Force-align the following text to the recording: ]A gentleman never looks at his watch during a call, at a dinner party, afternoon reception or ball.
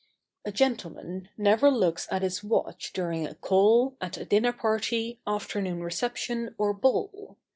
]A 0.45 0.51
gentleman 0.51 1.29
never 1.37 1.69
looks 1.69 2.07
at 2.09 2.23
his 2.23 2.43
watch 2.43 2.91
during 2.91 3.27
a 3.27 3.35
call, 3.35 3.97
at 4.01 4.17
a 4.17 4.25
dinner 4.25 4.51
party, 4.51 5.19
afternoon 5.27 5.83
reception 5.83 6.55
or 6.57 6.73
ball. 6.73 7.37